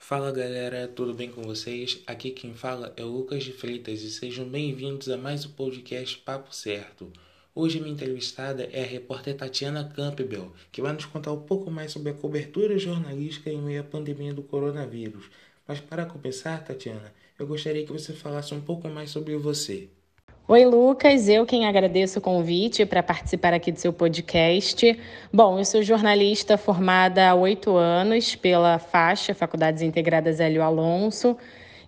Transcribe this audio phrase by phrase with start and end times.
[0.00, 2.02] Fala galera, tudo bem com vocês?
[2.06, 6.16] Aqui quem fala é o Lucas de Freitas e sejam bem-vindos a mais um podcast
[6.18, 7.12] Papo Certo.
[7.54, 11.92] Hoje minha entrevistada é a repórter Tatiana Campbell, que vai nos contar um pouco mais
[11.92, 15.26] sobre a cobertura jornalística em meio à pandemia do coronavírus.
[15.66, 19.90] Mas para começar, Tatiana, eu gostaria que você falasse um pouco mais sobre você.
[20.50, 21.28] Oi, Lucas.
[21.28, 24.98] Eu quem agradeço o convite para participar aqui do seu podcast.
[25.30, 31.36] Bom, eu sou jornalista formada há oito anos pela faixa Faculdades Integradas Hélio Alonso.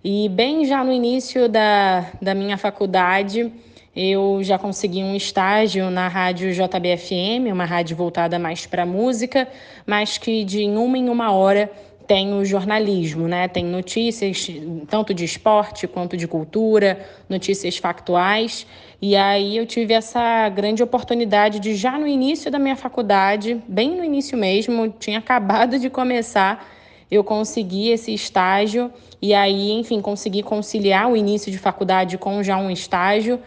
[0.05, 3.51] E bem já no início da, da minha faculdade,
[3.97, 9.49] eu já consegui um estágio na rádio JBFM, uma rádio voltada mais para música,
[9.87, 11.73] mas que de uma em uma hora
[12.11, 13.47] tem o jornalismo, né?
[13.47, 14.51] Tem notícias
[14.89, 18.67] tanto de esporte quanto de cultura, notícias factuais.
[19.01, 23.97] E aí eu tive essa grande oportunidade de já no início da minha faculdade, bem
[23.97, 26.69] no início mesmo, tinha acabado de começar,
[27.09, 28.91] eu consegui esse estágio
[29.23, 33.39] e aí, enfim, consegui conciliar o início de faculdade com já um estágio.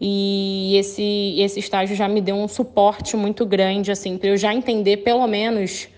[0.00, 4.54] E esse, esse estágio já me deu um suporte muito grande, assim, para eu já
[4.54, 5.88] entender pelo menos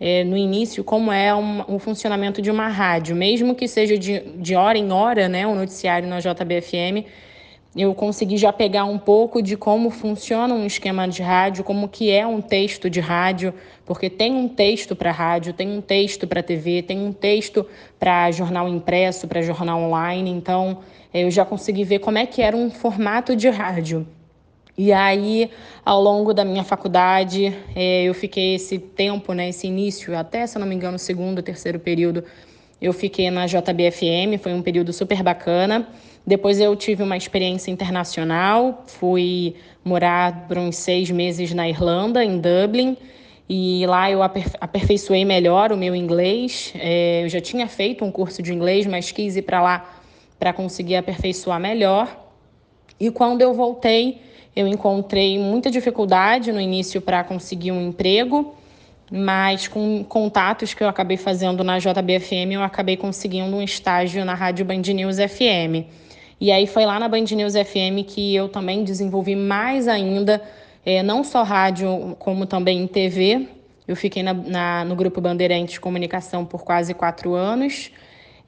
[0.00, 4.20] é, no início como é um, um, funcionamento de uma rádio, mesmo que seja de,
[4.36, 7.06] de hora em hora, né, um noticiário na JBFM,
[7.74, 12.10] eu consegui já pegar um pouco de como funciona um esquema de rádio, como que
[12.10, 13.54] é um texto de rádio,
[13.86, 17.66] porque tem um texto para rádio, tem um texto para TV, tem um texto
[17.98, 20.80] para jornal impresso, para jornal online, então
[21.14, 24.06] eu já consegui ver como é que era um formato de rádio.
[24.76, 25.50] E aí,
[25.84, 30.58] ao longo da minha faculdade, é, eu fiquei esse tempo, né, esse início, até se
[30.58, 32.24] não me engano, segundo, terceiro período,
[32.80, 35.86] eu fiquei na JBFM, foi um período super bacana.
[36.26, 42.40] Depois eu tive uma experiência internacional, fui morar por uns seis meses na Irlanda, em
[42.40, 42.96] Dublin,
[43.48, 46.72] e lá eu aperfeiçoei melhor o meu inglês.
[46.76, 50.00] É, eu já tinha feito um curso de inglês, mas quis ir para lá
[50.38, 52.08] para conseguir aperfeiçoar melhor.
[52.98, 54.20] E quando eu voltei,
[54.54, 58.54] eu encontrei muita dificuldade no início para conseguir um emprego,
[59.10, 64.34] mas com contatos que eu acabei fazendo na JBFM, eu acabei conseguindo um estágio na
[64.34, 65.86] Rádio Band News FM.
[66.40, 70.42] E aí foi lá na Band News FM que eu também desenvolvi mais ainda,
[70.84, 73.48] é, não só rádio, como também em TV.
[73.86, 77.90] Eu fiquei na, na, no Grupo Bandeirantes Comunicação por quase quatro anos.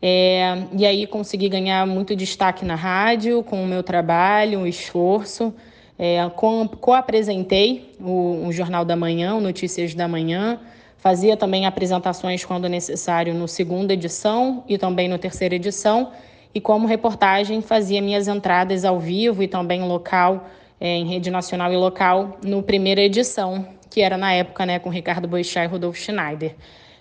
[0.03, 5.55] É, e aí consegui ganhar muito destaque na rádio, com o meu trabalho, o esforço.
[5.99, 10.59] É, Co-apresentei o, o Jornal da Manhã, o Notícias da Manhã,
[10.97, 16.11] fazia também apresentações quando necessário no segunda edição e também no terceira edição,
[16.55, 20.49] e como reportagem fazia minhas entradas ao vivo e também local,
[20.81, 24.89] é, em rede nacional e local, no primeira edição, que era na época né, com
[24.89, 26.55] Ricardo Boechat e Rodolfo Schneider.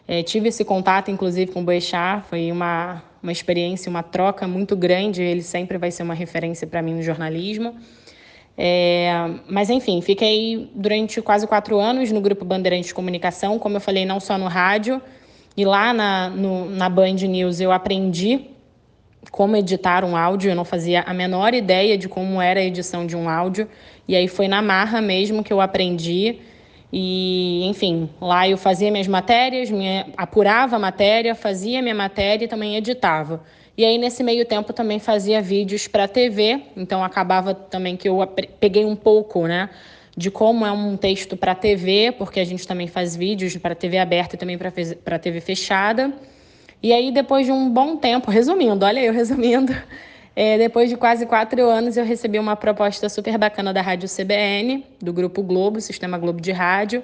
[0.08, 4.76] É, tive esse contato, inclusive, com o Boechat, foi uma, uma experiência, uma troca muito
[4.76, 7.76] grande, ele sempre vai ser uma referência para mim no jornalismo.
[8.58, 9.12] É,
[9.50, 14.06] mas enfim, fiquei durante quase quatro anos no Grupo Bandeirantes de Comunicação, como eu falei,
[14.06, 15.02] não só no rádio,
[15.58, 18.48] e lá na, no, na Band News eu aprendi
[19.32, 23.08] como editar um áudio, eu não fazia a menor ideia de como era a edição
[23.08, 23.68] de um áudio,
[24.08, 26.40] e aí foi na marra mesmo que eu aprendi.
[26.96, 32.48] E, enfim, lá eu fazia minhas matérias, minha, apurava a matéria, fazia minha matéria e
[32.48, 33.42] também editava.
[33.76, 38.20] E aí, nesse meio tempo, também fazia vídeos para TV, então acabava também que eu
[38.60, 39.68] peguei um pouco, né?
[40.16, 43.98] De como é um texto para TV, porque a gente também faz vídeos para TV
[43.98, 46.14] aberta e também para TV fechada.
[46.84, 49.76] E aí, depois de um bom tempo, resumindo, olha eu resumindo,
[50.36, 54.86] é, depois de quase quatro anos, eu recebi uma proposta super bacana da Rádio CBN,
[55.02, 57.02] do Grupo Globo, Sistema Globo de Rádio,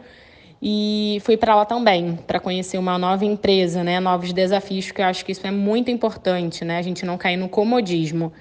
[0.62, 5.06] e fui para lá também para conhecer uma nova empresa, né, novos desafios, que eu
[5.06, 8.34] acho que isso é muito importante, né, a gente não cair no comodismo.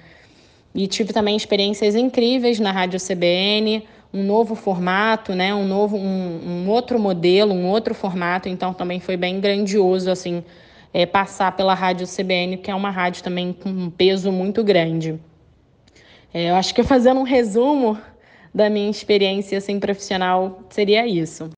[0.75, 6.65] E tive também experiências incríveis na Rádio CBN, um novo formato, né, um novo, um,
[6.65, 10.43] um outro modelo, um outro formato, então também foi bem grandioso assim
[10.93, 15.19] é, passar pela Rádio CBN, que é uma rádio também com um peso muito grande.
[16.33, 17.97] É, eu acho que fazendo um resumo
[18.53, 21.49] da minha experiência assim, profissional seria isso.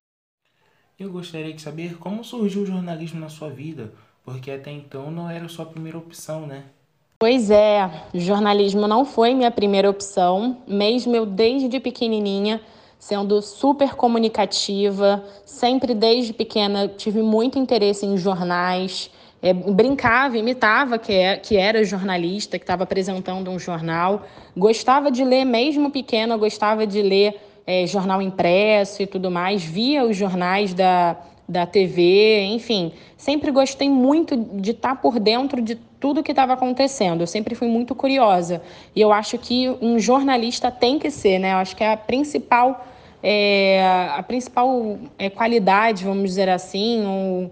[1.02, 3.92] Eu gostaria de saber como surgiu o jornalismo na sua vida,
[4.24, 6.62] porque até então não era sua primeira opção, né?
[7.18, 12.60] Pois é, jornalismo não foi minha primeira opção, mesmo eu desde pequenininha
[13.00, 19.10] sendo super comunicativa, sempre desde pequena tive muito interesse em jornais,
[19.42, 24.22] é, brincava, imitava que, é, que era jornalista, que estava apresentando um jornal,
[24.56, 30.04] gostava de ler, mesmo pequena, gostava de ler é, jornal impresso e tudo mais, via
[30.04, 31.16] os jornais da
[31.48, 32.92] da TV, enfim.
[33.16, 37.20] Sempre gostei muito de estar por dentro de tudo que estava acontecendo.
[37.20, 38.62] Eu sempre fui muito curiosa.
[38.96, 41.52] E eu acho que um jornalista tem que ser, né?
[41.52, 42.86] Eu acho que é a principal,
[43.22, 43.84] é,
[44.16, 47.50] a principal é, qualidade, vamos dizer assim, ou,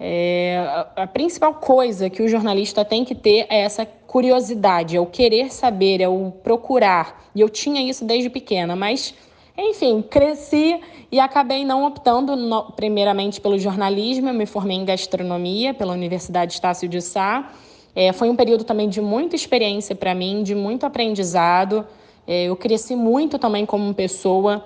[0.00, 0.58] é,
[0.96, 5.06] a, a principal coisa que o jornalista tem que ter é essa curiosidade, é o
[5.06, 7.30] querer saber, é o procurar.
[7.34, 9.14] E eu tinha isso desde pequena, mas
[9.58, 14.28] enfim, cresci e acabei não optando no, primeiramente pelo jornalismo.
[14.28, 17.50] Eu me formei em gastronomia pela Universidade Estácio de Sá.
[17.94, 21.84] É, foi um período também de muita experiência para mim, de muito aprendizado.
[22.24, 24.64] É, eu cresci muito também como pessoa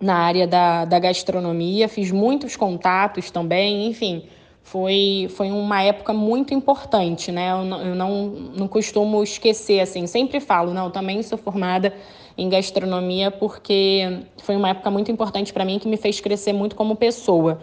[0.00, 4.24] na área da, da gastronomia, fiz muitos contatos também, enfim,
[4.62, 7.50] foi, foi uma época muito importante, né?
[7.50, 8.26] Eu, não, eu não,
[8.56, 11.92] não costumo esquecer, assim, sempre falo, não, também sou formada
[12.40, 16.74] em gastronomia porque foi uma época muito importante para mim que me fez crescer muito
[16.74, 17.60] como pessoa.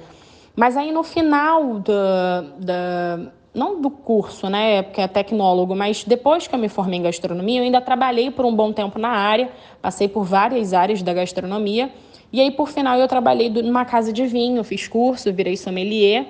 [0.56, 3.20] Mas aí no final da, da
[3.56, 7.60] não do curso, né, porque é tecnólogo, mas depois que eu me formei em gastronomia,
[7.60, 9.50] eu ainda trabalhei por um bom tempo na área,
[9.82, 11.92] passei por várias áreas da gastronomia,
[12.32, 16.28] e aí por final eu trabalhei numa casa de vinho, fiz curso, virei sommelier,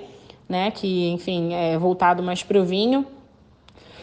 [0.48, 3.06] né, que enfim, é voltado mais para o vinho.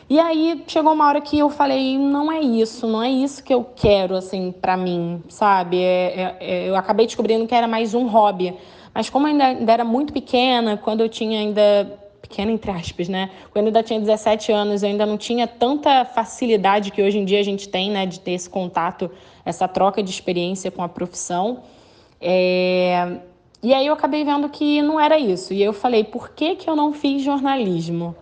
[0.08, 3.54] E aí chegou uma hora que eu falei, não é isso, não é isso que
[3.54, 5.78] eu quero, assim, para mim, sabe?
[5.80, 8.54] É, é, é, eu acabei descobrindo que era mais um hobby.
[8.94, 13.08] Mas como eu ainda, ainda era muito pequena, quando eu tinha ainda pequena entre aspas,
[13.08, 13.30] né?
[13.52, 17.24] Quando eu ainda tinha 17 anos, eu ainda não tinha tanta facilidade que hoje em
[17.24, 19.10] dia a gente tem, né, de ter esse contato,
[19.44, 21.62] essa troca de experiência com a profissão.
[22.20, 23.18] É...
[23.62, 25.54] E aí eu acabei vendo que não era isso.
[25.54, 28.14] E eu falei, por que, que eu não fiz jornalismo?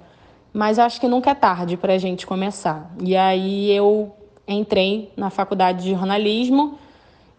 [0.52, 2.94] Mas acho que nunca é tarde para a gente começar.
[3.02, 4.14] E aí eu
[4.46, 6.78] entrei na faculdade de jornalismo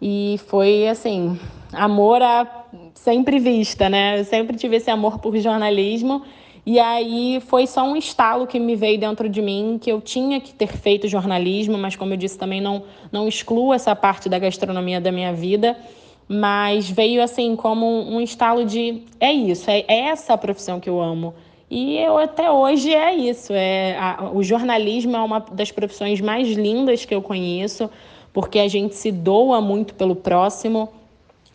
[0.01, 1.39] e foi assim,
[1.71, 2.65] amor à
[2.95, 4.19] sempre vista, né?
[4.19, 6.23] Eu sempre tive esse amor por jornalismo.
[6.65, 10.39] E aí foi só um estalo que me veio dentro de mim que eu tinha
[10.39, 14.39] que ter feito jornalismo, mas como eu disse também não não excluo essa parte da
[14.39, 15.77] gastronomia da minha vida,
[16.25, 20.79] mas veio assim como um, um estalo de é isso, é, é essa a profissão
[20.79, 21.33] que eu amo.
[21.75, 23.51] E eu até hoje é isso.
[23.51, 27.89] É, a, o jornalismo é uma das profissões mais lindas que eu conheço,
[28.31, 30.93] porque a gente se doa muito pelo próximo.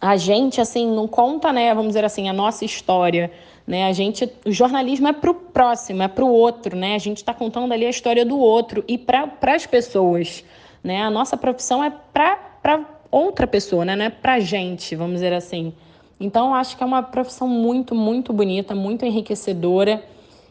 [0.01, 3.31] A gente, assim, não conta, né, vamos dizer assim, a nossa história.
[3.65, 3.85] Né?
[3.85, 6.97] A gente, o jornalismo é para o próximo, é para o outro, né?
[6.97, 10.43] A gente está contando ali a história do outro e para as pessoas,
[10.83, 11.01] né?
[11.01, 13.95] A nossa profissão é para outra pessoa, né?
[13.95, 15.73] Não é para gente, vamos dizer assim.
[16.21, 20.03] Então, acho que é uma profissão muito, muito bonita, muito enriquecedora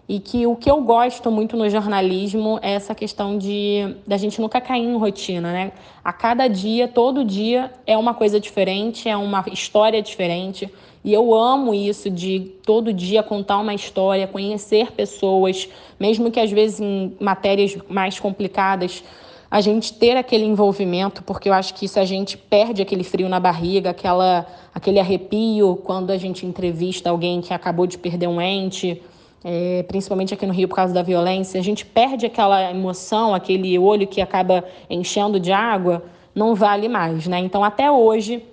[0.10, 4.40] e que o que eu gosto muito no jornalismo é essa questão de da gente
[4.40, 5.74] nunca cair em rotina, né?
[6.02, 10.72] A cada dia, todo dia é uma coisa diferente, é uma história diferente.
[11.04, 15.68] E eu amo isso de todo dia contar uma história, conhecer pessoas,
[16.00, 19.04] mesmo que às vezes em matérias mais complicadas,
[19.50, 23.30] a gente ter aquele envolvimento, porque eu acho que isso a gente perde aquele frio
[23.30, 28.42] na barriga, aquela, aquele arrepio quando a gente entrevista alguém que acabou de perder um
[28.42, 29.02] ente,
[29.44, 33.80] é, principalmente aqui no Rio por causa da violência, a gente perde aquela emoção, aquele
[33.80, 36.04] olho que acaba enchendo de água,
[36.36, 37.40] não vale mais, né?
[37.40, 38.44] Então, até hoje,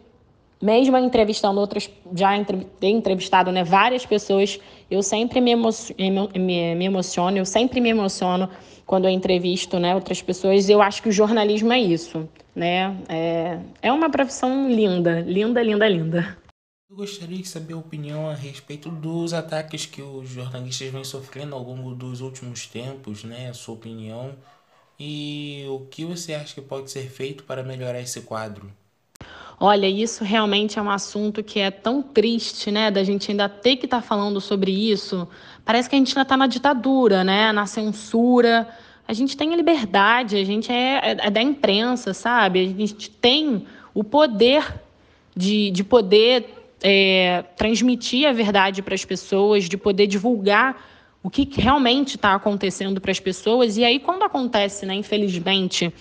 [0.62, 4.58] mesmo entrevistando outras, já entre, entrevistado né, várias pessoas,
[4.94, 8.49] eu sempre me, emo, me, me emociono, eu sempre me emociono
[8.87, 10.69] quando eu entrevisto né, outras pessoas.
[10.69, 12.96] Eu acho que o jornalismo é isso, né?
[13.08, 16.39] É, é uma profissão linda, linda, linda, linda.
[16.89, 21.55] Eu gostaria de saber a opinião a respeito dos ataques que os jornalistas vêm sofrendo
[21.55, 23.48] ao longo dos últimos tempos, né?
[23.48, 24.34] A sua opinião
[24.98, 28.70] e o que você acha que pode ser feito para melhorar esse quadro.
[29.58, 32.91] Olha, isso realmente é um assunto que é tão triste, né?
[32.91, 35.29] Da gente ainda ter que estar tá falando sobre isso.
[35.65, 37.53] Parece que a gente ainda está na ditadura, né?
[37.53, 38.69] Na censura.
[39.06, 42.61] A gente tem a liberdade, a gente é, é, é da imprensa, sabe?
[42.61, 44.81] A gente tem o poder
[45.37, 46.46] de, de poder
[46.82, 50.77] é, transmitir a verdade para as pessoas, de poder divulgar
[51.23, 53.79] o que realmente está acontecendo para as pessoas.
[53.79, 55.93] E aí, quando acontece, né, infelizmente,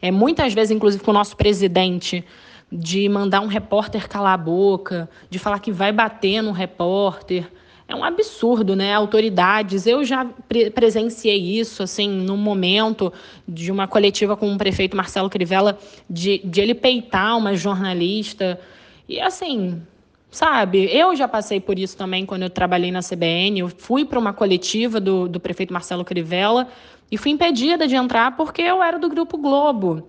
[0.00, 2.24] é, muitas vezes, inclusive com o nosso presidente,
[2.70, 7.50] de mandar um repórter calar a boca, de falar que vai bater no repórter.
[7.88, 8.94] É um absurdo, né?
[8.94, 9.86] Autoridades.
[9.86, 13.12] Eu já pre presenciei isso, assim, num momento
[13.48, 15.76] de uma coletiva com o prefeito Marcelo Crivella,
[16.08, 18.60] de, de ele peitar uma jornalista.
[19.08, 19.82] E, assim,
[20.30, 20.88] sabe?
[20.96, 23.58] Eu já passei por isso também quando eu trabalhei na CBN.
[23.58, 26.68] Eu fui para uma coletiva do, do prefeito Marcelo Crivella
[27.10, 30.06] e fui impedida de entrar porque eu era do Grupo Globo.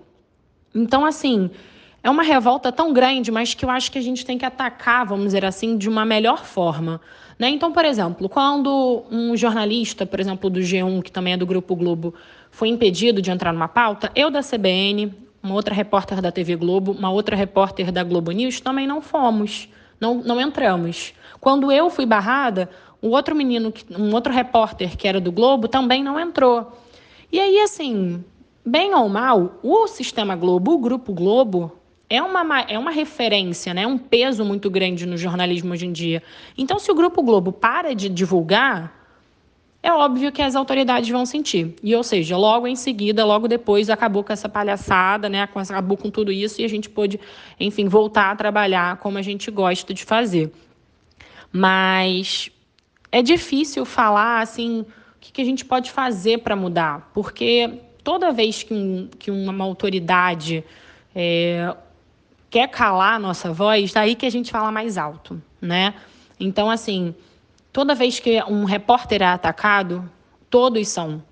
[0.74, 1.50] Então, assim,
[2.04, 5.06] é uma revolta tão grande, mas que eu acho que a gente tem que atacar,
[5.06, 7.00] vamos dizer assim, de uma melhor forma.
[7.38, 7.50] Né?
[7.50, 11.76] Então, por exemplo, quando um jornalista, por exemplo, do G1, que também é do Grupo
[11.76, 12.14] Globo,
[12.50, 16.92] foi impedido de entrar numa pauta, eu da CBN, uma outra repórter da TV Globo,
[16.92, 19.68] uma outra repórter da Globo News, também não fomos,
[20.00, 21.14] não, não entramos.
[21.40, 22.70] Quando eu fui barrada,
[23.02, 26.72] um outro menino, um outro repórter que era do Globo, também não entrou.
[27.32, 28.24] E aí, assim,
[28.66, 31.72] bem ou mal, o Sistema Globo, o Grupo Globo,
[32.12, 33.88] é uma, é uma referência, né?
[33.88, 36.22] um peso muito grande no jornalismo hoje em dia.
[36.58, 38.94] Então, se o Grupo Globo para de divulgar,
[39.82, 41.74] é óbvio que as autoridades vão sentir.
[41.82, 45.44] E, ou seja, logo em seguida, logo depois, acabou com essa palhaçada, né?
[45.44, 47.18] acabou com tudo isso e a gente pôde,
[47.58, 50.52] enfim, voltar a trabalhar como a gente gosta de fazer.
[51.50, 52.52] Mas
[53.10, 54.86] é difícil falar assim o
[55.20, 60.64] que a gente pode fazer para mudar, porque toda vez que, um, que uma autoridade
[61.16, 61.74] é,
[62.52, 65.96] quer calar a nossa voz, daí que a gente fala mais alto, né?
[66.38, 67.16] Então, assim,
[67.72, 70.08] toda vez que um repórter é atacado,
[70.50, 71.24] todos são.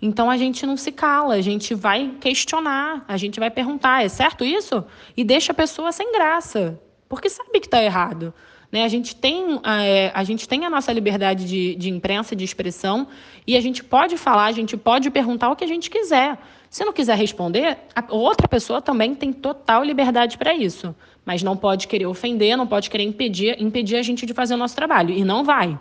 [0.00, 4.08] Então a gente não se cala, a gente vai questionar, a gente vai perguntar, é
[4.08, 4.84] certo isso?
[5.16, 6.78] E deixa a pessoa sem graça,
[7.08, 8.34] porque sabe que está errado.
[8.70, 8.84] Né?
[8.84, 13.08] A, gente tem, é, a gente tem a nossa liberdade de, de imprensa, de expressão,
[13.46, 16.38] e a gente pode falar, a gente pode perguntar o que a gente quiser.
[16.68, 20.94] Se não quiser responder, a outra pessoa também tem total liberdade para isso.
[21.24, 24.56] Mas não pode querer ofender, não pode querer impedir, impedir a gente de fazer o
[24.56, 25.14] nosso trabalho.
[25.14, 25.78] E não vai.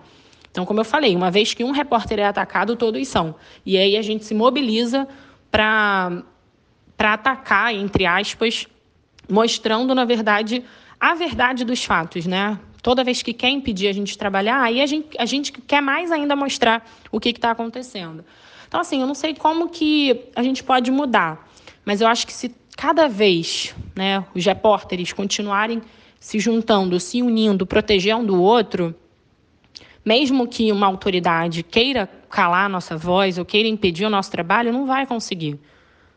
[0.51, 3.35] Então, como eu falei, uma vez que um repórter é atacado, todos são.
[3.65, 5.07] E aí a gente se mobiliza
[5.51, 6.23] para
[6.97, 8.65] atacar, entre aspas,
[9.29, 10.63] mostrando, na verdade,
[10.99, 12.57] a verdade dos fatos, né?
[12.81, 16.11] Toda vez que quer impedir a gente trabalhar, aí a gente, a gente quer mais
[16.11, 18.23] ainda mostrar o que está acontecendo.
[18.67, 21.47] Então, assim, eu não sei como que a gente pode mudar,
[21.83, 25.81] mas eu acho que se cada vez né, os repórteres continuarem
[26.19, 28.95] se juntando, se unindo, protegendo um do outro,
[30.03, 34.73] mesmo que uma autoridade queira calar a nossa voz ou queira impedir o nosso trabalho,
[34.73, 35.59] não vai conseguir.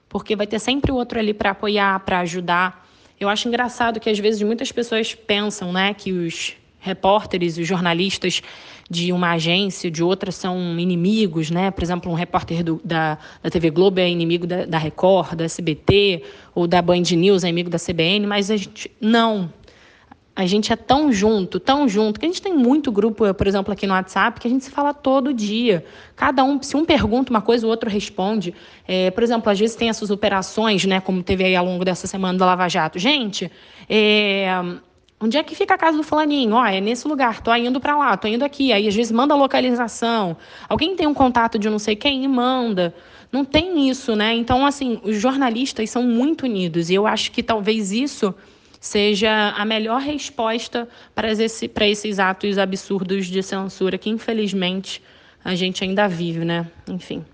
[0.09, 2.87] Porque vai ter sempre o outro ali para apoiar, para ajudar.
[3.21, 8.43] Eu acho engraçado que às vezes muitas pessoas pensam né, que os repórteres e jornalistas
[8.91, 11.71] de uma agência, de outra, são inimigos, né?
[11.71, 15.45] Por exemplo, um repórter do, da, da TV Globo é inimigo da, da Record, da
[15.45, 16.23] SBT,
[16.55, 19.53] ou da Band News é inimigo da CBN, mas a gente não.
[20.35, 23.73] A gente é tão junto, tão junto, que a gente tem muito grupo, por exemplo,
[23.73, 25.85] aqui no WhatsApp, que a gente se fala todo dia.
[26.15, 28.55] Cada um, se um pergunta uma coisa, o outro responde.
[28.87, 32.07] É, por exemplo, às vezes tem essas operações, né, como teve aí ao longo dessa
[32.07, 33.01] semana da Lava Jato.
[33.01, 33.51] Gente,
[33.91, 34.49] é,
[35.21, 36.55] Onde é que fica a casa do fulaninho?
[36.55, 38.73] Ó, é nesse lugar, tô indo para lá, tô indo aqui.
[38.73, 40.37] Aí às vezes manda a localização.
[40.69, 42.95] Alguém tem um contato de não sei quem e manda.
[43.33, 44.33] Não tem isso, né?
[44.35, 46.89] Então, assim, os jornalistas são muito unidos.
[46.89, 48.33] E eu acho que talvez isso
[48.81, 55.03] seja a melhor resposta para, esse, para esses atos absurdos de censura que, infelizmente,
[55.45, 56.71] a gente ainda vive, né?
[56.87, 57.25] Enfim.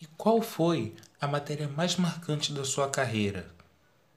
[0.00, 3.57] E qual foi a matéria mais marcante da sua carreira?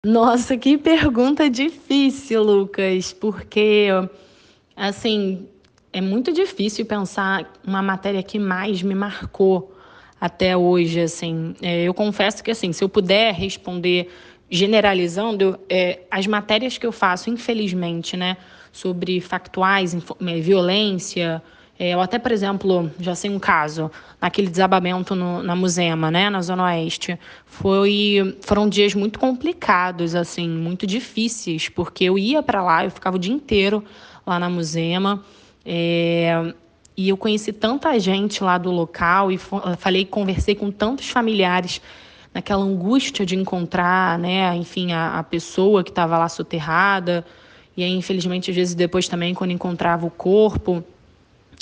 [0.03, 3.87] Nossa, que pergunta difícil, Lucas, porque
[4.75, 5.47] assim,
[5.93, 9.71] é muito difícil pensar uma matéria que mais me marcou
[10.19, 11.53] até hoje, assim.
[11.61, 14.09] É, eu confesso que assim, se eu puder responder
[14.49, 18.37] generalizando, é, as matérias que eu faço, infelizmente, né,
[18.71, 21.43] sobre factuais, é, violência,
[21.81, 23.89] é, eu até, por exemplo, já sei um caso,
[24.21, 27.17] naquele desabamento no, na Musema, né, na Zona Oeste.
[27.43, 33.15] Foi, foram dias muito complicados, assim, muito difíceis, porque eu ia para lá, eu ficava
[33.15, 33.83] o dia inteiro
[34.27, 35.23] lá na Musema,
[35.65, 36.53] é,
[36.95, 39.39] e eu conheci tanta gente lá do local e
[39.79, 41.81] falei, conversei com tantos familiares
[42.31, 47.25] naquela angústia de encontrar, né, enfim, a, a pessoa que estava lá soterrada.
[47.75, 50.85] E aí, infelizmente, às vezes depois também, quando encontrava o corpo,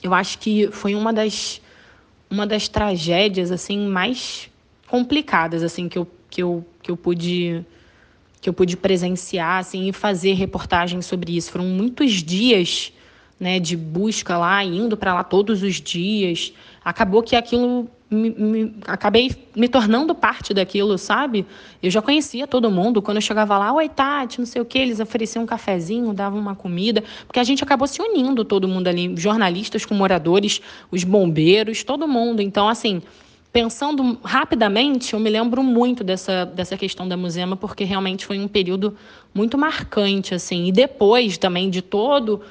[0.03, 1.61] eu acho que foi uma das
[2.29, 4.49] uma das tragédias assim mais
[4.87, 7.65] complicadas assim que eu, que eu, que eu pude
[8.41, 11.51] que eu pude presenciar assim e fazer reportagem sobre isso.
[11.51, 12.93] Foram muitos dias,
[13.39, 16.51] né, de busca lá, indo para lá todos os dias.
[16.83, 21.45] Acabou que aquilo me, me, acabei me tornando parte daquilo, sabe?
[21.81, 23.01] Eu já conhecia todo mundo.
[23.01, 26.39] Quando eu chegava lá, oi, Tati, não sei o que, eles ofereciam um cafezinho, davam
[26.39, 31.03] uma comida, porque a gente acabou se unindo, todo mundo ali, jornalistas com moradores, os
[31.03, 32.41] bombeiros, todo mundo.
[32.41, 33.01] Então, assim,
[33.53, 38.47] pensando rapidamente, eu me lembro muito dessa, dessa questão da Musema, porque realmente foi um
[38.47, 38.97] período
[39.33, 40.65] muito marcante, assim.
[40.65, 42.41] E depois também de todo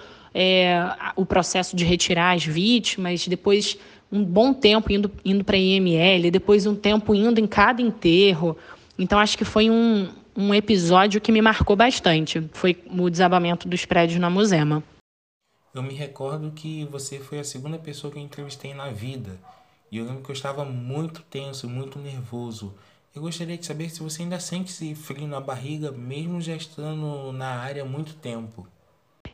[0.41, 3.77] é, o processo de retirar as vítimas, depois
[4.11, 8.57] um bom tempo indo, indo para a IML, depois um tempo indo em cada enterro.
[8.97, 12.49] Então, acho que foi um, um episódio que me marcou bastante.
[12.53, 14.81] Foi o desabamento dos prédios na Musema.
[15.75, 19.41] Eu me recordo que você foi a segunda pessoa que eu entrevistei na vida.
[19.91, 22.73] E eu lembro que eu estava muito tenso, muito nervoso.
[23.13, 27.33] Eu gostaria de saber se você ainda sente esse frio na barriga, mesmo já estando
[27.33, 28.69] na área há muito tempo.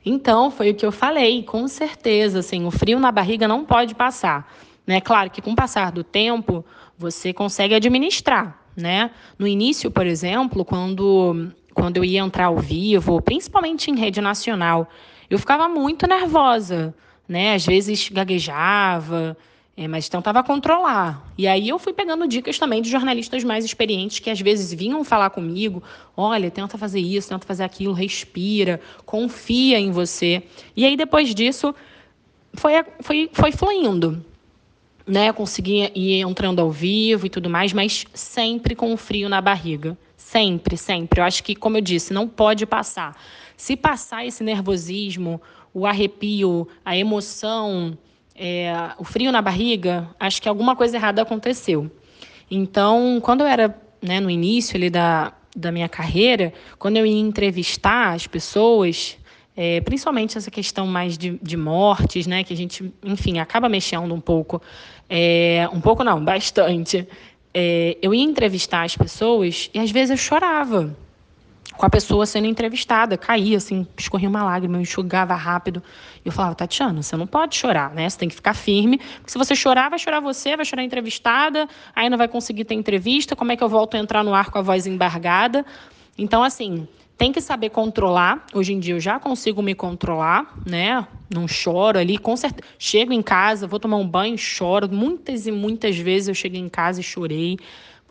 [0.05, 3.95] Então, foi o que eu falei, com certeza, assim, o frio na barriga não pode
[3.95, 4.53] passar.
[4.87, 5.01] Né?
[5.01, 6.65] Claro que com o passar do tempo,
[6.99, 9.11] você consegue administrar, né?
[9.39, 14.89] No início, por exemplo, quando, quando eu ia entrar ao vivo, principalmente em rede nacional,
[15.31, 16.95] eu ficava muito nervosa,
[17.27, 17.55] né?
[17.55, 19.37] Às vezes gaguejava,
[19.77, 21.27] é, mas tentava controlar.
[21.37, 25.03] E aí eu fui pegando dicas também de jornalistas mais experientes que às vezes vinham
[25.03, 25.83] falar comigo:
[26.17, 30.45] olha, tenta fazer isso, tenta fazer aquilo, respira, confia em você.
[30.77, 31.75] E aí depois disso
[32.55, 34.25] foi, foi, foi fluindo.
[35.07, 39.39] Né, consegui ir entrando ao vivo e tudo mais, mas sempre com o frio na
[39.39, 39.99] barriga.
[40.17, 41.21] Sempre, sempre.
[41.21, 43.15] Eu acho que, como eu disse, não pode passar.
[43.55, 45.43] Se passar esse nervosismo,
[45.75, 47.99] o arrepio, a emoção,
[48.35, 51.91] é, o frio na barriga, acho que alguma coisa errada aconteceu.
[52.51, 57.19] Então, quando eu era né, no início ali da, da minha carreira, quando eu ia
[57.19, 59.17] entrevistar as pessoas,
[59.57, 64.13] é, principalmente essa questão mais de, de mortes, né, que a gente, enfim, acaba mexendo
[64.13, 64.61] um pouco,
[65.09, 67.07] é, um pouco não, bastante.
[67.53, 70.95] É, eu ia entrevistar as pessoas e às vezes eu chorava
[71.77, 73.17] com a pessoa sendo entrevistada.
[73.17, 75.83] Caía, assim, escorria uma lágrima, eu enxugava rápido.
[76.25, 78.09] E eu falava, Tatiana, você não pode chorar, né?
[78.09, 78.99] Você tem que ficar firme.
[78.99, 82.65] Porque se você chorar, vai chorar você, vai chorar a entrevistada, aí não vai conseguir
[82.65, 83.35] ter entrevista.
[83.37, 85.65] Como é que eu volto a entrar no ar com a voz embargada?
[86.17, 88.45] Então, assim, tem que saber controlar.
[88.53, 91.07] Hoje em dia eu já consigo me controlar, né?
[91.33, 92.69] Não choro ali, com certeza.
[92.79, 94.89] Chego em casa, vou tomar um banho, choro.
[94.93, 97.59] Muitas e muitas vezes eu cheguei em casa e chorei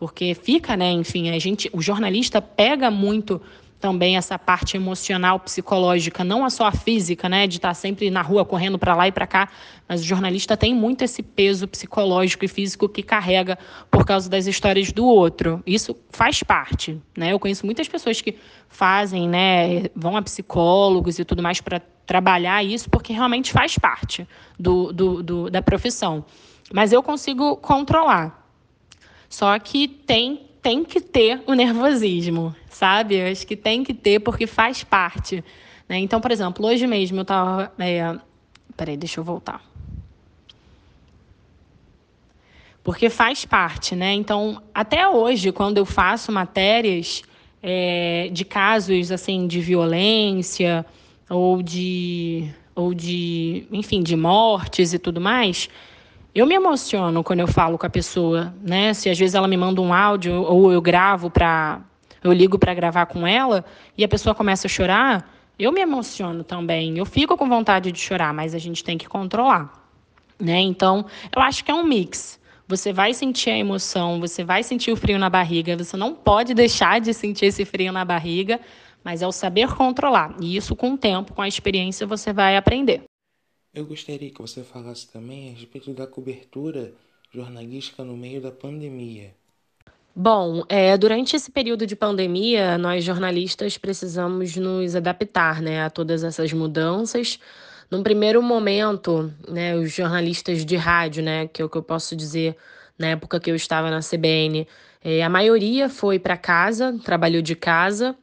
[0.04, 3.40] porque fica, né, enfim, a gente, o jornalista pega muito
[3.80, 8.20] também essa parte emocional, psicológica, não a só a física, né, de estar sempre na
[8.20, 9.48] rua correndo para lá e para cá,
[9.88, 13.58] mas o jornalista tem muito esse peso psicológico e físico que carrega
[13.90, 15.62] por causa das histórias do outro.
[15.66, 17.32] Isso faz parte, né?
[17.32, 18.36] Eu conheço muitas pessoas que
[18.68, 24.28] fazem, né, vão a psicólogos e tudo mais para trabalhar isso, porque realmente faz parte
[24.58, 26.26] do, do, do da profissão.
[26.70, 28.43] Mas eu consigo controlar.
[29.34, 33.20] Só que tem, tem que ter o nervosismo, sabe?
[33.20, 35.42] Acho que tem que ter porque faz parte.
[35.88, 35.98] Né?
[35.98, 37.72] Então, por exemplo, hoje mesmo eu estava.
[37.76, 38.16] É...
[38.76, 39.60] Peraí, deixa eu voltar.
[42.84, 44.12] Porque faz parte, né?
[44.12, 47.24] Então, até hoje, quando eu faço matérias
[47.60, 50.86] é, de casos assim de violência
[51.28, 55.68] ou de, ou de, enfim, de mortes e tudo mais,
[56.34, 58.92] eu me emociono quando eu falo com a pessoa, né?
[58.92, 61.80] Se às vezes ela me manda um áudio ou eu gravo para
[62.22, 63.64] eu ligo para gravar com ela
[63.96, 66.98] e a pessoa começa a chorar, eu me emociono também.
[66.98, 69.70] Eu fico com vontade de chorar, mas a gente tem que controlar,
[70.40, 70.58] né?
[70.60, 72.40] Então, eu acho que é um mix.
[72.66, 76.54] Você vai sentir a emoção, você vai sentir o frio na barriga, você não pode
[76.54, 78.58] deixar de sentir esse frio na barriga,
[79.04, 80.34] mas é o saber controlar.
[80.40, 83.04] E isso com o tempo, com a experiência, você vai aprender.
[83.74, 86.92] Eu gostaria que você falasse também a respeito da cobertura
[87.32, 89.34] jornalística no meio da pandemia.
[90.14, 96.22] Bom, é, durante esse período de pandemia, nós jornalistas precisamos nos adaptar né, a todas
[96.22, 97.40] essas mudanças.
[97.90, 102.14] Num primeiro momento, né, os jornalistas de rádio, né, que é o que eu posso
[102.14, 102.56] dizer
[102.96, 104.68] na época que eu estava na CBN,
[105.02, 108.16] é, a maioria foi para casa, trabalhou de casa,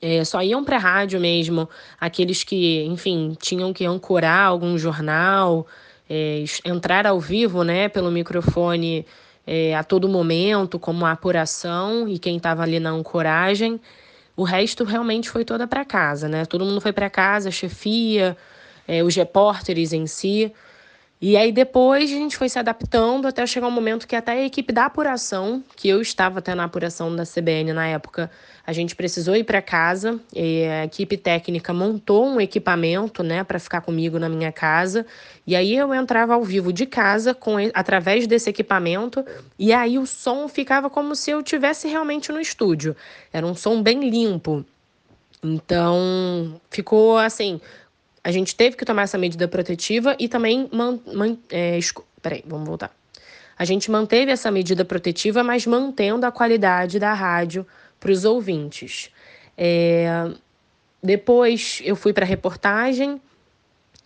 [0.00, 1.68] é, só iam para rádio mesmo
[2.00, 5.66] aqueles que, enfim, tinham que ancorar algum jornal,
[6.08, 9.04] é, entrar ao vivo, né, pelo microfone
[9.46, 13.80] é, a todo momento, como a apuração e quem estava ali na ancoragem.
[14.36, 16.44] O resto realmente foi toda para casa, né?
[16.44, 18.36] Todo mundo foi para casa, a chefia,
[18.86, 20.52] é, os repórteres em si.
[21.20, 24.44] E aí depois a gente foi se adaptando até chegar um momento que até a
[24.44, 28.30] equipe da apuração, que eu estava até na apuração da CBN na época,
[28.64, 30.20] a gente precisou ir para casa.
[30.80, 35.04] a equipe técnica montou um equipamento, né, para ficar comigo na minha casa.
[35.44, 39.24] E aí eu entrava ao vivo de casa com através desse equipamento
[39.58, 42.94] e aí o som ficava como se eu tivesse realmente no estúdio.
[43.32, 44.64] Era um som bem limpo.
[45.42, 47.60] Então, ficou assim,
[48.22, 50.68] a gente teve que tomar essa medida protetiva e também.
[50.72, 51.78] Man, man, é,
[52.20, 52.90] peraí, vamos voltar.
[53.58, 57.66] A gente manteve essa medida protetiva, mas mantendo a qualidade da rádio
[57.98, 59.10] para os ouvintes.
[59.56, 60.30] É,
[61.02, 63.20] depois eu fui para a reportagem,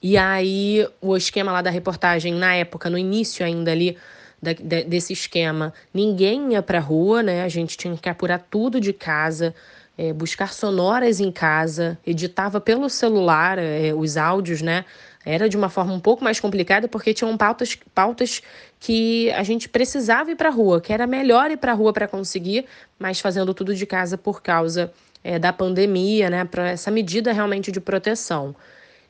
[0.03, 3.96] e aí o esquema lá da reportagem, na época, no início ainda ali
[4.42, 7.44] da, de, desse esquema, ninguém ia para a rua, né?
[7.44, 9.55] A gente tinha que apurar tudo de casa.
[9.96, 14.85] É, buscar sonoras em casa, editava pelo celular é, os áudios, né?
[15.24, 18.42] Era de uma forma um pouco mais complicada porque tinham pautas, pautas
[18.81, 21.92] que a gente precisava ir para a rua, que era melhor ir para a rua
[21.92, 22.66] para conseguir,
[22.98, 26.44] mas fazendo tudo de casa por causa é, da pandemia, né?
[26.44, 28.55] Para essa medida realmente de proteção.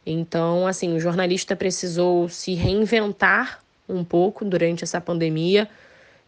[0.05, 5.69] Então, assim, o jornalista precisou se reinventar um pouco durante essa pandemia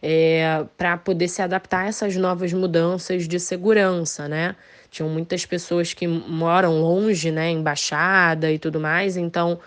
[0.01, 4.55] é, para poder se adaptar a essas novas mudanças de segurança, né?
[4.89, 9.59] Tinham muitas pessoas que moram longe, né, embaixada e tudo mais, então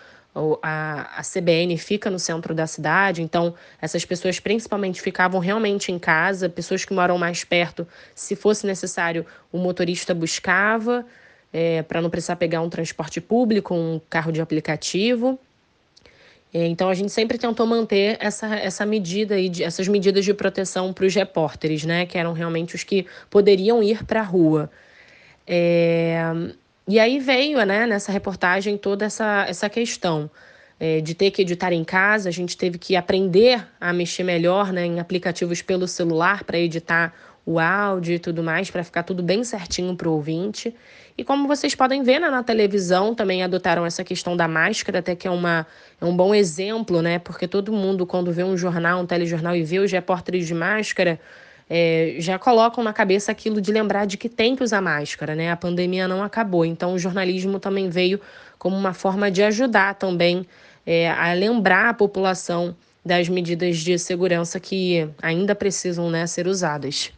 [0.62, 5.98] a, a CBN fica no centro da cidade, então essas pessoas principalmente ficavam realmente em
[5.98, 11.04] casa, pessoas que moram mais perto, se fosse necessário, o motorista buscava,
[11.52, 15.38] é, para não precisar pegar um transporte público, um carro de aplicativo.
[16.52, 20.92] É, então a gente sempre tentou manter essa, essa medida e essas medidas de proteção
[20.92, 22.06] para os repórteres, né?
[22.06, 24.70] Que eram realmente os que poderiam ir para a rua.
[25.46, 26.22] É,
[26.86, 30.30] e aí veio, né, nessa reportagem toda essa, essa questão
[30.80, 32.30] é, de ter que editar em casa.
[32.30, 37.12] A gente teve que aprender a mexer melhor né, em aplicativos pelo celular para editar
[37.48, 40.74] o áudio e tudo mais, para ficar tudo bem certinho para o ouvinte.
[41.16, 45.16] E como vocês podem ver né, na televisão, também adotaram essa questão da máscara, até
[45.16, 45.66] que é, uma,
[45.98, 47.18] é um bom exemplo, né?
[47.18, 51.18] Porque todo mundo, quando vê um jornal, um telejornal e vê os repórteres de máscara,
[51.70, 55.50] é, já colocam na cabeça aquilo de lembrar de que tem que usar máscara, né?
[55.50, 56.66] A pandemia não acabou.
[56.66, 58.20] Então, o jornalismo também veio
[58.58, 60.46] como uma forma de ajudar também
[60.84, 67.10] é, a lembrar a população das medidas de segurança que ainda precisam né, ser usadas.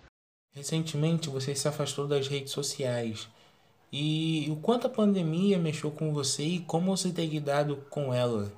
[0.60, 3.26] Recentemente você se afastou das redes sociais.
[3.90, 8.52] E o quanto a pandemia mexeu com você e como você tem lidado com ela?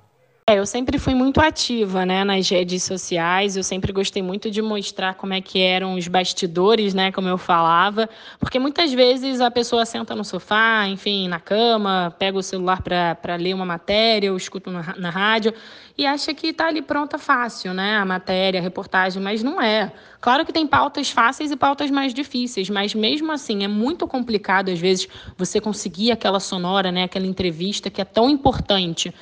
[0.44, 3.56] É, eu sempre fui muito ativa, né, nas redes sociais.
[3.56, 7.38] Eu sempre gostei muito de mostrar como é que eram os bastidores, né, como eu
[7.38, 8.08] falava,
[8.40, 13.36] porque muitas vezes a pessoa senta no sofá, enfim, na cama, pega o celular para
[13.36, 15.54] ler uma matéria, ou escuta na, na rádio
[15.96, 19.92] e acha que está ali pronta fácil, né, a matéria, a reportagem, mas não é.
[20.20, 24.70] Claro que tem pautas fáceis e pautas mais difíceis, mas mesmo assim é muito complicado
[24.72, 25.06] às vezes
[25.38, 29.14] você conseguir aquela sonora, né, aquela entrevista que é tão importante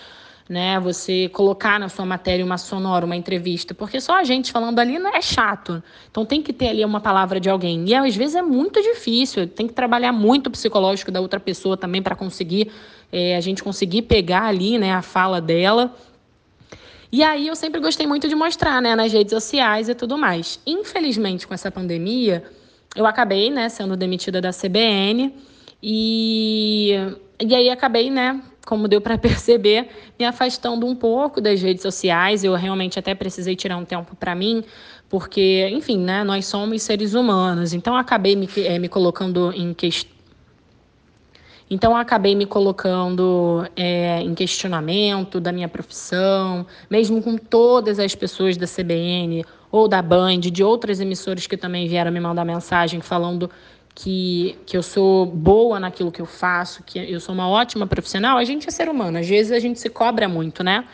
[0.51, 0.81] né?
[0.81, 4.99] Você colocar na sua matéria uma sonora, uma entrevista, porque só a gente falando ali
[4.99, 5.81] não é chato.
[6.11, 7.89] Então tem que ter ali uma palavra de alguém.
[7.89, 11.77] E às vezes é muito difícil, tem que trabalhar muito o psicológico da outra pessoa
[11.77, 12.73] também para conseguir
[13.13, 15.95] é, a gente conseguir pegar ali, né, a fala dela.
[17.13, 20.59] E aí eu sempre gostei muito de mostrar, né, nas redes sociais e tudo mais.
[20.67, 22.43] Infelizmente, com essa pandemia,
[22.97, 25.33] eu acabei, né, sendo demitida da CBN
[25.81, 26.97] e
[27.43, 32.44] e aí acabei, né, como deu para perceber, me afastando um pouco das redes sociais.
[32.44, 34.64] Eu realmente até precisei tirar um tempo para mim,
[35.09, 37.73] porque, enfim, né, nós somos seres humanos.
[37.73, 40.20] Então, acabei me, é, me colocando em questão.
[41.73, 48.57] Então, acabei me colocando é, em questionamento da minha profissão, mesmo com todas as pessoas
[48.57, 53.49] da CBN ou da Band, de outras emissoras que também vieram me mandar mensagem falando
[54.03, 58.39] que, que eu sou boa naquilo que eu faço, que eu sou uma ótima profissional,
[58.39, 59.19] a gente é ser humano.
[59.19, 60.87] Às vezes a gente se cobra muito, né?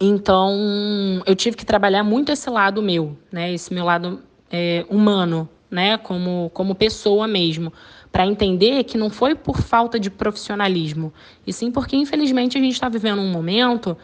[0.00, 3.52] Então, eu tive que trabalhar muito esse lado meu, né?
[3.52, 5.98] Esse meu lado é, humano, né?
[5.98, 7.70] Como, como pessoa mesmo.
[8.10, 11.12] Para entender que não foi por falta de profissionalismo,
[11.46, 13.94] e sim porque, infelizmente, a gente está vivendo um momento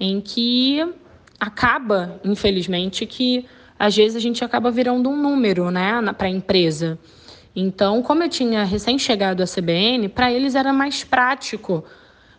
[0.00, 0.84] em que
[1.38, 3.46] acaba, infelizmente, que
[3.78, 6.02] às vezes a gente acaba virando um número, né?
[6.18, 6.98] Para a empresa.
[7.54, 11.84] Então, como eu tinha recém-chegado à CBN, para eles era mais prático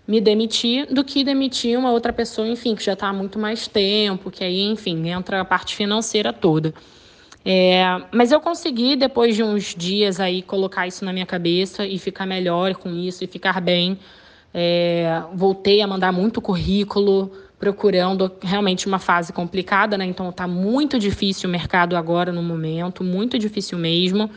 [0.08, 3.67] me demitir do que demitir uma outra pessoa, enfim, que já está há muito mais
[3.67, 6.73] tempo, que aí, enfim, entra a parte financeira toda.
[7.43, 11.97] É, mas eu consegui, depois de uns dias aí, colocar isso na minha cabeça e
[11.97, 13.97] ficar melhor com isso e ficar bem.
[14.54, 20.06] É, voltei a mandar muito currículo, procurando realmente uma fase complicada, né?
[20.06, 24.30] Então está muito difícil o mercado agora no momento, muito difícil mesmo.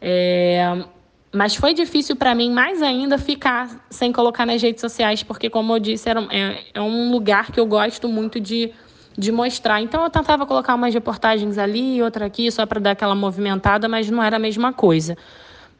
[0.00, 0.84] É,
[1.32, 5.74] mas foi difícil para mim mais ainda ficar sem colocar nas redes sociais, porque, como
[5.74, 8.72] eu disse, era, é, é um lugar que eu gosto muito de,
[9.16, 9.80] de mostrar.
[9.80, 14.10] Então, eu tentava colocar umas reportagens ali, outra aqui, só para dar aquela movimentada, mas
[14.10, 15.16] não era a mesma coisa.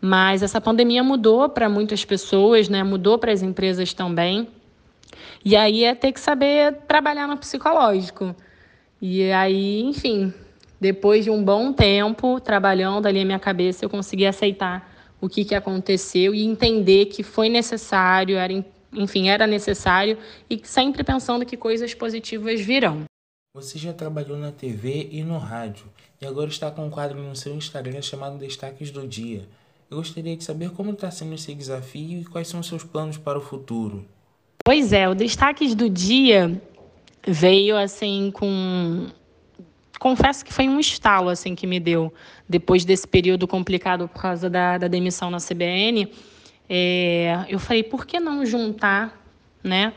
[0.00, 2.82] Mas essa pandemia mudou para muitas pessoas, né?
[2.82, 4.48] mudou para as empresas também.
[5.44, 8.34] E aí é ter que saber trabalhar no psicológico.
[9.02, 10.32] E aí, enfim,
[10.80, 14.90] depois de um bom tempo trabalhando ali a minha cabeça, eu consegui aceitar
[15.20, 18.52] o que, que aconteceu e entender que foi necessário, era,
[18.92, 20.16] enfim, era necessário
[20.48, 23.04] e sempre pensando que coisas positivas virão.
[23.54, 25.86] Você já trabalhou na TV e no rádio
[26.20, 29.46] e agora está com um quadro no seu Instagram chamado Destaques do Dia.
[29.90, 33.18] Eu gostaria de saber como está sendo esse desafio e quais são os seus planos
[33.18, 34.06] para o futuro.
[34.64, 36.62] Pois é, o Destaques do Dia
[37.26, 39.08] veio assim com.
[40.00, 42.10] Confesso que foi um estalo assim que me deu
[42.48, 46.10] depois desse período complicado por causa da, da demissão na CBN.
[46.66, 49.22] É, eu falei, por que não juntar,
[49.62, 49.92] né?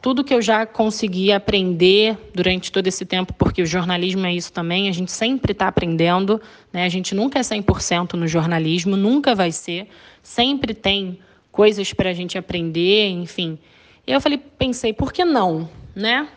[0.00, 4.52] Tudo que eu já consegui aprender durante todo esse tempo, porque o jornalismo é isso
[4.52, 6.40] também, a gente sempre está aprendendo,
[6.72, 6.84] né?
[6.84, 9.88] A gente nunca é 100% no jornalismo, nunca vai ser,
[10.22, 11.18] sempre tem
[11.50, 13.58] coisas para a gente aprender, enfim.
[14.06, 16.28] E eu falei, pensei, por que não, né?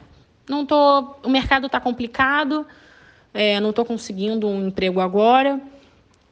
[0.49, 2.65] Não tô, o mercado está complicado,
[3.37, 5.61] é, não estou conseguindo um emprego agora.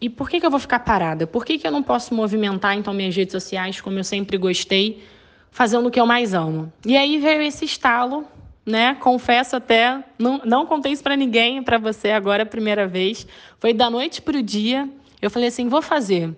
[0.02, 1.28] E por que, que eu vou ficar parada?
[1.28, 5.04] Por que, que eu não posso movimentar então minhas redes sociais como eu sempre gostei,
[5.52, 6.74] fazendo o que eu mais amo?
[6.84, 8.26] E aí veio esse estalo,
[8.66, 8.96] né?
[8.96, 13.28] Confesso até, não, não contei isso para ninguém, para você agora a primeira vez.
[13.60, 14.90] Foi da noite para o dia.
[15.22, 16.36] Eu falei assim, vou fazer.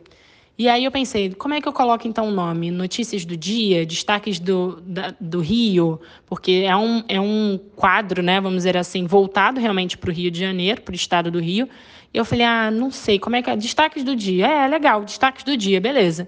[0.59, 2.71] E aí eu pensei, como é que eu coloco então o nome?
[2.71, 8.41] Notícias do dia, destaques do, da, do Rio, porque é um, é um quadro, né,
[8.41, 11.69] vamos dizer assim, voltado realmente para o Rio de Janeiro, para o estado do Rio.
[12.11, 13.55] E eu falei, ah, não sei, como é que é?
[13.55, 14.47] Destaques do dia.
[14.47, 16.27] É, legal, destaques do dia, beleza.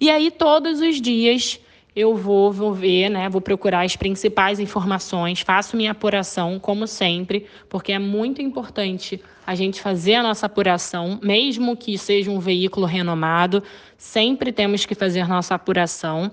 [0.00, 1.58] E aí todos os dias
[1.96, 7.46] eu vou, vou ver, né, vou procurar as principais informações, faço minha apuração, como sempre,
[7.68, 12.86] porque é muito importante a gente fazer a nossa apuração, mesmo que seja um veículo
[12.86, 13.62] renomado,
[13.96, 16.32] sempre temos que fazer nossa apuração.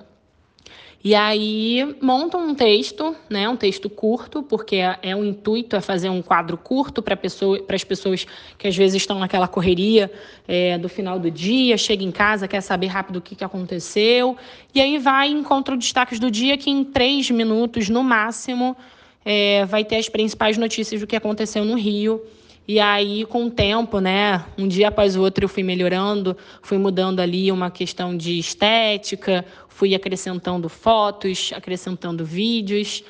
[1.03, 5.81] E aí monta um texto, né, um texto curto, porque é, é o intuito é
[5.81, 10.11] fazer um quadro curto para pessoa, as pessoas que às vezes estão naquela correria
[10.47, 14.37] é, do final do dia, chega em casa, quer saber rápido o que, que aconteceu,
[14.75, 18.77] e aí vai e encontra os destaques do dia que em três minutos no máximo
[19.25, 22.21] é, vai ter as principais notícias do que aconteceu no Rio.
[22.67, 26.77] E aí, com o tempo, né, um dia após o outro, eu fui melhorando, fui
[26.77, 33.03] mudando ali uma questão de estética, fui acrescentando fotos, acrescentando vídeos.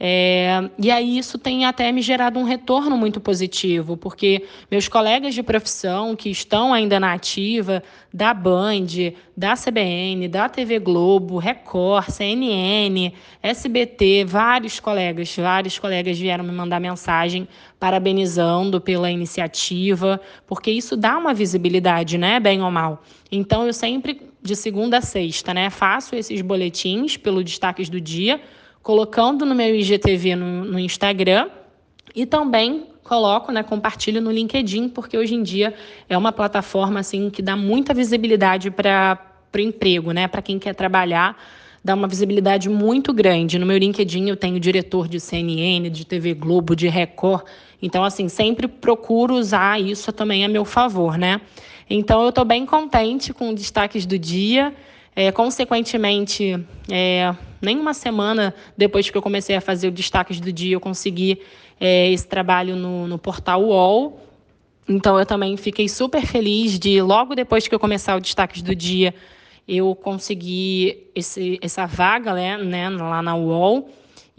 [0.00, 5.34] É, e aí isso tem até me gerado um retorno muito positivo, porque meus colegas
[5.34, 7.82] de profissão que estão ainda na ativa,
[8.14, 8.86] da Band,
[9.36, 16.78] da CBN, da TV Globo, Record, CNN, SBT, vários colegas, vários colegas vieram me mandar
[16.78, 17.48] mensagem
[17.80, 23.02] parabenizando pela iniciativa, porque isso dá uma visibilidade, né, bem ou mal.
[23.32, 28.40] Então eu sempre de segunda a sexta, né, faço esses boletins pelo destaques do dia
[28.82, 31.48] colocando no meu IGTV no, no Instagram
[32.14, 35.74] e também coloco, né, compartilho no LinkedIn, porque hoje em dia
[36.08, 39.18] é uma plataforma assim que dá muita visibilidade para
[39.54, 41.36] o emprego, né, para quem quer trabalhar,
[41.82, 43.58] dá uma visibilidade muito grande.
[43.58, 47.44] No meu LinkedIn eu tenho diretor de CNN, de TV Globo, de Record,
[47.80, 51.40] então assim sempre procuro usar isso também a meu favor, né?
[51.88, 54.74] Então eu estou bem contente com os destaques do dia.
[55.14, 56.58] É, consequentemente,
[56.90, 60.80] é, nem uma semana depois que eu comecei a fazer o destaques do dia, eu
[60.80, 61.40] consegui
[61.80, 64.20] é, esse trabalho no, no portal UOL.
[64.88, 68.74] Então, eu também fiquei super feliz de, logo depois que eu começar o destaques do
[68.74, 69.14] dia,
[69.66, 73.90] eu consegui esse, essa vaga né, né, lá na UOL.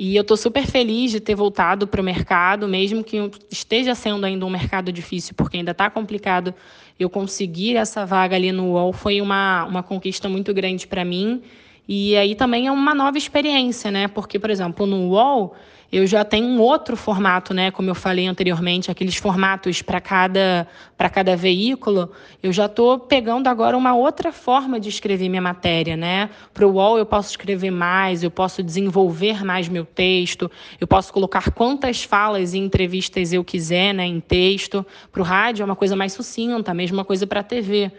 [0.02, 3.18] E eu estou super feliz de ter voltado para o mercado, mesmo que
[3.52, 6.56] esteja sendo ainda um mercado difícil, porque ainda está complicado.
[6.98, 11.42] Eu conseguir essa vaga ali no UOL foi uma, uma conquista muito grande para mim.
[11.86, 14.08] E aí também é uma nova experiência, né?
[14.08, 15.54] Porque, por exemplo, no UOL
[15.92, 17.72] eu já tenho um outro formato, né?
[17.72, 20.68] Como eu falei anteriormente, aqueles formatos para cada,
[21.12, 22.12] cada veículo.
[22.44, 26.30] Eu já estou pegando agora uma outra forma de escrever minha matéria, né?
[26.54, 30.50] Para o UOL eu posso escrever mais, eu posso desenvolver mais meu texto,
[30.80, 34.86] eu posso colocar quantas falas e entrevistas eu quiser né, em texto.
[35.12, 37.92] Para o rádio é uma coisa mais sucinta, a mesma coisa para a TV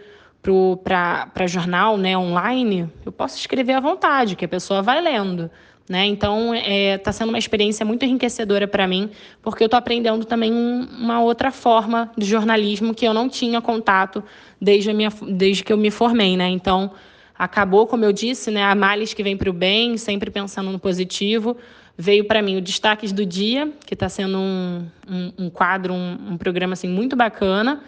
[0.83, 5.51] para jornal né, online, eu posso escrever à vontade, que a pessoa vai lendo.
[5.91, 6.05] Né?
[6.05, 9.09] Então, está é, tá sendo uma experiência muito enriquecedora para mim,
[9.41, 14.23] porque eu estou aprendendo também uma outra forma de jornalismo que eu não tinha contato
[14.59, 16.37] desde, minha, desde que eu me formei.
[16.37, 16.47] Né?
[16.47, 16.91] Então,
[17.37, 20.79] acabou, como eu disse, né, a males que vem para o bem, sempre pensando no
[20.79, 21.57] positivo.
[21.97, 26.17] Veio para mim o Destaques do Dia, que está sendo um, um, um quadro, um,
[26.29, 27.83] um, programa assim, muito bacana.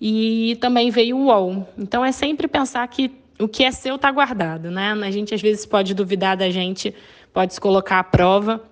[0.00, 1.68] E também veio o UOL.
[1.78, 4.68] Então, é sempre pensar que o que é seu está guardado.
[4.68, 4.90] Né?
[5.00, 6.92] A gente, às vezes, pode duvidar da gente
[7.36, 8.64] pode se colocar à prova,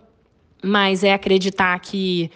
[0.62, 2.30] mas é acreditar que,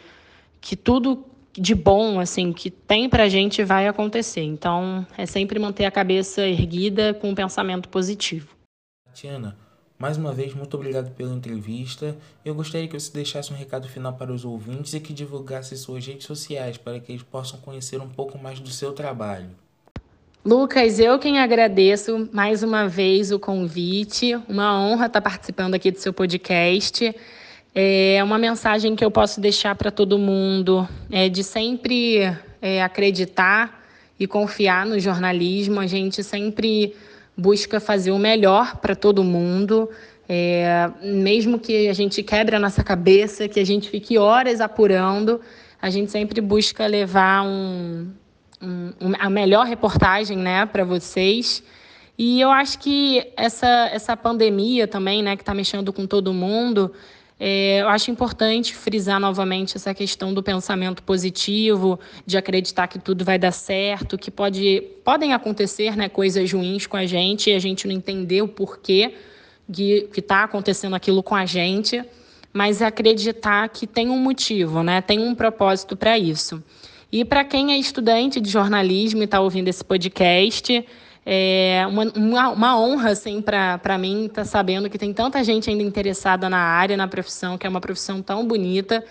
[0.60, 4.42] que tudo de bom assim que tem para a gente vai acontecer.
[4.42, 8.54] Então, é sempre manter a cabeça erguida com um pensamento positivo.
[9.06, 9.56] Tatiana,
[9.98, 12.14] mais uma vez, muito obrigado pela entrevista.
[12.44, 16.06] Eu gostaria que você deixasse um recado final para os ouvintes e que divulgasse suas
[16.06, 19.48] redes sociais para que eles possam conhecer um pouco mais do seu trabalho.
[20.44, 24.38] Lucas, eu quem agradeço mais uma vez o convite.
[24.48, 27.14] Uma honra estar participando aqui do seu podcast.
[27.74, 33.84] É uma mensagem que eu posso deixar para todo mundo é de sempre é, acreditar
[34.18, 35.80] e confiar no jornalismo.
[35.80, 36.94] A gente sempre
[37.36, 39.90] busca fazer o melhor para todo mundo.
[40.28, 45.40] É, mesmo que a gente quebre a nossa cabeça, que a gente fique horas apurando,
[45.82, 48.08] a gente sempre busca levar um,
[48.60, 51.62] um, a melhor reportagem né, para vocês.
[52.16, 56.92] E eu acho que essa, essa pandemia também, né, que está mexendo com todo mundo,
[57.40, 63.24] é, eu acho importante frisar novamente essa questão do pensamento positivo, de acreditar que tudo
[63.24, 67.58] vai dar certo, que pode, podem acontecer né, coisas ruins com a gente e a
[67.60, 69.14] gente não entender o porquê
[69.72, 72.02] que está acontecendo aquilo com a gente,
[72.52, 76.60] mas acreditar que tem um motivo, né, tem um propósito para isso.
[77.10, 80.86] E para quem é estudante de jornalismo e está ouvindo esse podcast,
[81.24, 85.70] é uma, uma, uma honra, assim, para mim estar tá sabendo que tem tanta gente
[85.70, 89.02] ainda interessada na área, na profissão, que é uma profissão tão bonita.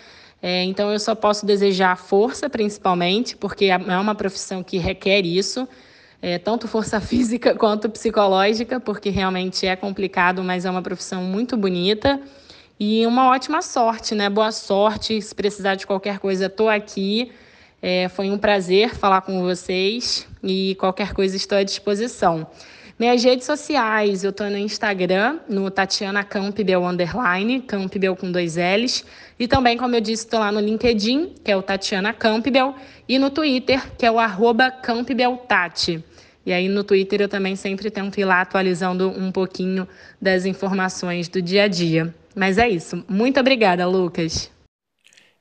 [0.41, 5.67] É, então, eu só posso desejar força, principalmente, porque é uma profissão que requer isso,
[6.21, 11.57] é, tanto força física quanto psicológica, porque realmente é complicado, mas é uma profissão muito
[11.57, 12.19] bonita.
[12.79, 14.29] E uma ótima sorte, né?
[14.29, 15.19] Boa sorte.
[15.19, 17.31] Se precisar de qualquer coisa, estou aqui.
[17.81, 22.47] É, foi um prazer falar com vocês e qualquer coisa estou à disposição.
[22.99, 29.05] Minhas redes sociais, eu estou no Instagram, no Tatiana Campbell Underline, Campbell com dois L's.
[29.37, 32.73] E também, como eu disse, estou lá no LinkedIn, que é o Tatiana Campbell,
[33.07, 36.03] e no Twitter, que é o arroba CampbellTati.
[36.43, 39.87] E aí no Twitter eu também sempre tento ir lá atualizando um pouquinho
[40.19, 42.11] das informações do dia a dia.
[42.33, 43.03] Mas é isso.
[43.07, 44.49] Muito obrigada, Lucas.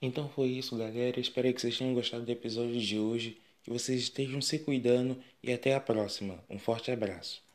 [0.00, 1.20] Então foi isso, galera.
[1.20, 5.52] Espero que vocês tenham gostado do episódio de hoje, que vocês estejam se cuidando e
[5.52, 6.42] até a próxima.
[6.48, 7.45] Um forte abraço.